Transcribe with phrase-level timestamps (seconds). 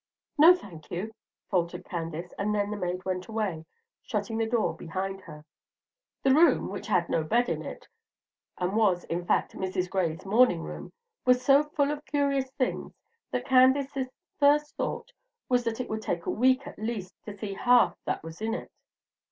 [0.35, 1.13] "No, thank you,"
[1.51, 3.67] faltered Candace; and then the maid went away,
[4.01, 5.45] shutting the door behind her.
[6.23, 7.87] The room, which had no bed in it,
[8.57, 9.87] and was, in fact, Mrs.
[9.91, 10.91] Gray's morning room,
[11.23, 12.95] was so full of curious things
[13.29, 14.09] that Candace's
[14.39, 15.13] first thought
[15.47, 18.55] was that it would take a week at least to see half that was in
[18.55, 18.71] it.